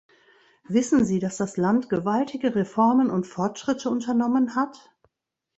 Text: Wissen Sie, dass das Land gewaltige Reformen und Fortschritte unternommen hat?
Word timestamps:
Wissen 0.67 1.05
Sie, 1.05 1.19
dass 1.19 1.37
das 1.37 1.57
Land 1.57 1.87
gewaltige 1.87 2.55
Reformen 2.55 3.11
und 3.11 3.27
Fortschritte 3.27 3.87
unternommen 3.91 4.55
hat? 4.55 4.89